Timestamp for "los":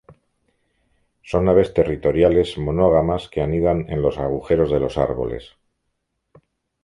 4.01-4.17, 4.79-4.97